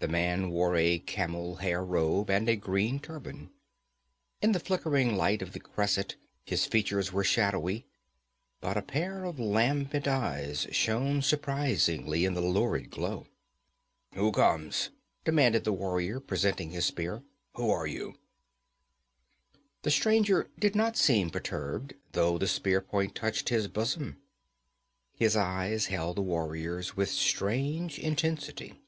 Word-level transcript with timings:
The 0.00 0.08
man 0.08 0.50
wore 0.50 0.74
a 0.74 0.98
camel 0.98 1.54
hair 1.54 1.84
robe 1.84 2.28
and 2.28 2.48
a 2.48 2.56
green 2.56 2.98
turban. 2.98 3.50
In 4.42 4.50
the 4.50 4.58
flickering 4.58 5.16
light 5.16 5.40
of 5.40 5.52
the 5.52 5.60
cresset 5.60 6.16
his 6.44 6.66
features 6.66 7.12
were 7.12 7.22
shadowy, 7.22 7.86
but 8.60 8.76
a 8.76 8.82
pair 8.82 9.22
of 9.22 9.38
lambent 9.38 10.08
eyes 10.08 10.66
shone 10.72 11.22
surprizingly 11.22 12.24
in 12.24 12.34
the 12.34 12.40
lurid 12.40 12.90
glow. 12.90 13.28
'Who 14.14 14.32
comes?' 14.32 14.90
demanded 15.24 15.62
the 15.62 15.72
warrior, 15.72 16.18
presenting 16.18 16.70
his 16.72 16.86
spear. 16.86 17.22
'Who 17.54 17.70
are 17.70 17.86
you?' 17.86 18.18
The 19.82 19.92
stranger 19.92 20.50
did 20.58 20.74
not 20.74 20.96
seem 20.96 21.30
perturbed, 21.30 21.94
though 22.12 22.36
the 22.36 22.48
spear 22.48 22.80
point 22.80 23.14
touched 23.14 23.48
his 23.48 23.68
bosom. 23.68 24.16
His 25.14 25.36
eyes 25.36 25.86
held 25.86 26.16
the 26.16 26.22
warrior's 26.22 26.96
with 26.96 27.10
strange 27.10 28.00
intensity. 28.00 28.80